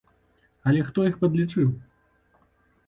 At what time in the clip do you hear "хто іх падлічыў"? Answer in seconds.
0.89-1.69